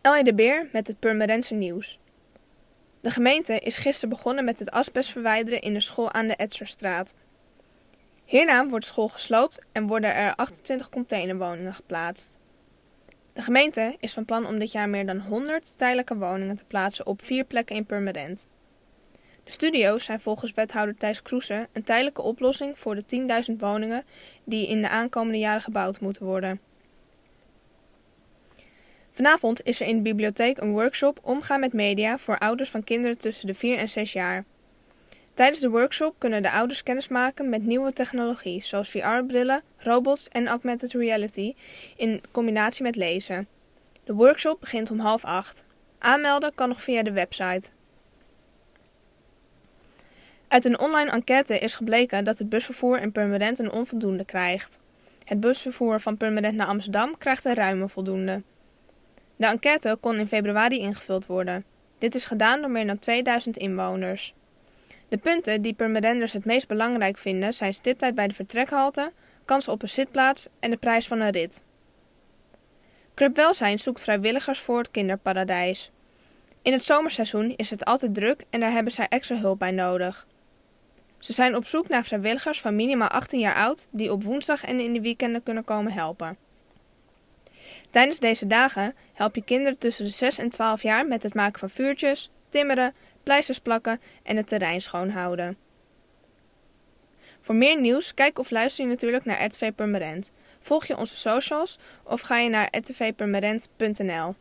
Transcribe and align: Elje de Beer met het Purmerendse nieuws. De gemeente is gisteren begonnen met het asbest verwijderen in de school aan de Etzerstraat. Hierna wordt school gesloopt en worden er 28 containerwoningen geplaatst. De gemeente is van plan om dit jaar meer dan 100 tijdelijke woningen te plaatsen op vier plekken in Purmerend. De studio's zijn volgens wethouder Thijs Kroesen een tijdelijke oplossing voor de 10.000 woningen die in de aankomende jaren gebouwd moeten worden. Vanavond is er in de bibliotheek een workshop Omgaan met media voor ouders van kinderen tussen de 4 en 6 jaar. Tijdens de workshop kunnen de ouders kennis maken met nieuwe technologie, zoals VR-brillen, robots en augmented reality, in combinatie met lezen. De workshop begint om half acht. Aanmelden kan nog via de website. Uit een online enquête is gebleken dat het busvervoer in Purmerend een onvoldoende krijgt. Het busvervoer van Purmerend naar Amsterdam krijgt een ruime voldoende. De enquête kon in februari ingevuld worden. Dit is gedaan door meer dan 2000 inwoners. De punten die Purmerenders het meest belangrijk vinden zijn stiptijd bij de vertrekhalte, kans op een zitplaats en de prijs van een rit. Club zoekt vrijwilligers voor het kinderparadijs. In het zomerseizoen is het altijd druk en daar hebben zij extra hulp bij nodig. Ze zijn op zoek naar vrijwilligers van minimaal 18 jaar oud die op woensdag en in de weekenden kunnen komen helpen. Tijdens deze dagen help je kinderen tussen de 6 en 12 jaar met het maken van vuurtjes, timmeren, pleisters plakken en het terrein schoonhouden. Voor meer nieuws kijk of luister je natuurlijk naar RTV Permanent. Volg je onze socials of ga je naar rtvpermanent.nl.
Elje 0.00 0.24
de 0.24 0.34
Beer 0.34 0.68
met 0.72 0.86
het 0.86 0.98
Purmerendse 0.98 1.54
nieuws. 1.54 1.98
De 3.00 3.10
gemeente 3.10 3.58
is 3.58 3.76
gisteren 3.76 4.08
begonnen 4.08 4.44
met 4.44 4.58
het 4.58 4.70
asbest 4.70 5.10
verwijderen 5.10 5.60
in 5.60 5.72
de 5.72 5.80
school 5.80 6.12
aan 6.12 6.26
de 6.26 6.36
Etzerstraat. 6.36 7.14
Hierna 8.24 8.68
wordt 8.68 8.84
school 8.84 9.08
gesloopt 9.08 9.60
en 9.72 9.86
worden 9.86 10.14
er 10.14 10.34
28 10.34 10.88
containerwoningen 10.88 11.74
geplaatst. 11.74 12.38
De 13.32 13.42
gemeente 13.42 13.96
is 13.98 14.12
van 14.12 14.24
plan 14.24 14.46
om 14.46 14.58
dit 14.58 14.72
jaar 14.72 14.88
meer 14.88 15.06
dan 15.06 15.18
100 15.18 15.78
tijdelijke 15.78 16.16
woningen 16.16 16.56
te 16.56 16.64
plaatsen 16.64 17.06
op 17.06 17.22
vier 17.22 17.44
plekken 17.44 17.76
in 17.76 17.86
Purmerend. 17.86 18.46
De 19.44 19.50
studio's 19.50 20.04
zijn 20.04 20.20
volgens 20.20 20.52
wethouder 20.52 20.96
Thijs 20.96 21.22
Kroesen 21.22 21.68
een 21.72 21.84
tijdelijke 21.84 22.22
oplossing 22.22 22.78
voor 22.78 22.94
de 22.94 23.44
10.000 23.50 23.56
woningen 23.56 24.04
die 24.44 24.68
in 24.68 24.82
de 24.82 24.88
aankomende 24.88 25.38
jaren 25.38 25.62
gebouwd 25.62 26.00
moeten 26.00 26.24
worden. 26.24 26.69
Vanavond 29.10 29.62
is 29.62 29.80
er 29.80 29.86
in 29.86 29.96
de 29.96 30.02
bibliotheek 30.02 30.58
een 30.58 30.72
workshop 30.72 31.18
Omgaan 31.22 31.60
met 31.60 31.72
media 31.72 32.18
voor 32.18 32.38
ouders 32.38 32.70
van 32.70 32.84
kinderen 32.84 33.18
tussen 33.18 33.46
de 33.46 33.54
4 33.54 33.78
en 33.78 33.88
6 33.88 34.12
jaar. 34.12 34.44
Tijdens 35.34 35.60
de 35.60 35.70
workshop 35.70 36.14
kunnen 36.18 36.42
de 36.42 36.50
ouders 36.50 36.82
kennis 36.82 37.08
maken 37.08 37.48
met 37.48 37.62
nieuwe 37.62 37.92
technologie, 37.92 38.62
zoals 38.62 38.90
VR-brillen, 38.90 39.62
robots 39.76 40.28
en 40.28 40.46
augmented 40.46 40.92
reality, 40.92 41.54
in 41.96 42.22
combinatie 42.30 42.82
met 42.82 42.96
lezen. 42.96 43.48
De 44.04 44.14
workshop 44.14 44.60
begint 44.60 44.90
om 44.90 44.98
half 44.98 45.24
acht. 45.24 45.64
Aanmelden 45.98 46.54
kan 46.54 46.68
nog 46.68 46.82
via 46.82 47.02
de 47.02 47.12
website. 47.12 47.70
Uit 50.48 50.64
een 50.64 50.80
online 50.80 51.10
enquête 51.10 51.58
is 51.58 51.74
gebleken 51.74 52.24
dat 52.24 52.38
het 52.38 52.48
busvervoer 52.48 53.00
in 53.00 53.12
Purmerend 53.12 53.58
een 53.58 53.72
onvoldoende 53.72 54.24
krijgt. 54.24 54.80
Het 55.24 55.40
busvervoer 55.40 56.00
van 56.00 56.16
Purmerend 56.16 56.54
naar 56.54 56.66
Amsterdam 56.66 57.18
krijgt 57.18 57.44
een 57.44 57.54
ruime 57.54 57.88
voldoende. 57.88 58.42
De 59.40 59.46
enquête 59.46 59.96
kon 60.00 60.18
in 60.18 60.28
februari 60.28 60.78
ingevuld 60.78 61.26
worden. 61.26 61.64
Dit 61.98 62.14
is 62.14 62.24
gedaan 62.24 62.60
door 62.60 62.70
meer 62.70 62.86
dan 62.86 62.98
2000 62.98 63.56
inwoners. 63.56 64.34
De 65.08 65.16
punten 65.16 65.62
die 65.62 65.74
Purmerenders 65.74 66.32
het 66.32 66.44
meest 66.44 66.68
belangrijk 66.68 67.18
vinden 67.18 67.54
zijn 67.54 67.74
stiptijd 67.74 68.14
bij 68.14 68.28
de 68.28 68.34
vertrekhalte, 68.34 69.12
kans 69.44 69.68
op 69.68 69.82
een 69.82 69.88
zitplaats 69.88 70.48
en 70.58 70.70
de 70.70 70.76
prijs 70.76 71.06
van 71.06 71.20
een 71.20 71.30
rit. 71.30 71.64
Club 73.14 73.54
zoekt 73.74 74.02
vrijwilligers 74.02 74.60
voor 74.60 74.78
het 74.78 74.90
kinderparadijs. 74.90 75.90
In 76.62 76.72
het 76.72 76.82
zomerseizoen 76.82 77.54
is 77.56 77.70
het 77.70 77.84
altijd 77.84 78.14
druk 78.14 78.44
en 78.50 78.60
daar 78.60 78.72
hebben 78.72 78.92
zij 78.92 79.06
extra 79.08 79.36
hulp 79.36 79.58
bij 79.58 79.70
nodig. 79.70 80.26
Ze 81.18 81.32
zijn 81.32 81.56
op 81.56 81.64
zoek 81.64 81.88
naar 81.88 82.04
vrijwilligers 82.04 82.60
van 82.60 82.76
minimaal 82.76 83.08
18 83.08 83.40
jaar 83.40 83.56
oud 83.56 83.88
die 83.90 84.12
op 84.12 84.24
woensdag 84.24 84.64
en 84.64 84.80
in 84.80 84.92
de 84.92 85.00
weekenden 85.00 85.42
kunnen 85.42 85.64
komen 85.64 85.92
helpen. 85.92 86.48
Tijdens 87.90 88.18
deze 88.18 88.46
dagen 88.46 88.94
help 89.12 89.34
je 89.34 89.44
kinderen 89.44 89.78
tussen 89.78 90.04
de 90.04 90.10
6 90.10 90.38
en 90.38 90.50
12 90.50 90.82
jaar 90.82 91.06
met 91.06 91.22
het 91.22 91.34
maken 91.34 91.58
van 91.58 91.70
vuurtjes, 91.70 92.30
timmeren, 92.48 92.94
pleisters 93.22 93.58
plakken 93.58 94.00
en 94.22 94.36
het 94.36 94.46
terrein 94.46 94.80
schoonhouden. 94.80 95.56
Voor 97.40 97.54
meer 97.54 97.80
nieuws 97.80 98.14
kijk 98.14 98.38
of 98.38 98.50
luister 98.50 98.84
je 98.84 98.90
natuurlijk 98.90 99.24
naar 99.24 99.44
RTV 99.44 99.72
Permanent. 99.72 100.32
Volg 100.60 100.86
je 100.86 100.96
onze 100.96 101.16
socials 101.16 101.78
of 102.02 102.20
ga 102.20 102.38
je 102.38 102.48
naar 102.48 102.68
rtvpermanent.nl. 102.76 104.34